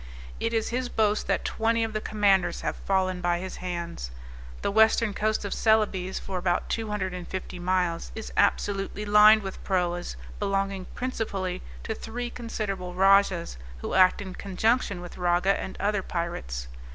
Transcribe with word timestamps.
It 0.39 0.51
is 0.51 0.69
his 0.69 0.89
boast 0.89 1.27
that 1.27 1.45
twenty 1.45 1.83
of 1.83 1.93
the 1.93 2.01
commanders 2.01 2.61
have 2.61 2.75
fallen 2.75 3.21
by 3.21 3.37
his 3.37 3.57
hands. 3.57 4.09
The 4.63 4.71
western 4.71 5.13
coast 5.13 5.45
of 5.45 5.53
Celebes, 5.53 6.17
for 6.17 6.39
about 6.39 6.69
250 6.71 7.59
miles, 7.59 8.11
is 8.15 8.33
absolutely 8.35 9.05
lined 9.05 9.43
with 9.43 9.63
proas 9.63 10.15
belonging 10.39 10.85
principally 10.95 11.61
to 11.83 11.93
three 11.93 12.31
considerable 12.31 12.95
rajahs, 12.95 13.57
who 13.81 13.93
act 13.93 14.23
in 14.23 14.33
conjunction 14.33 15.01
with 15.01 15.19
Raga 15.19 15.55
and 15.59 15.77
other 15.79 16.01
pirates. 16.01 16.67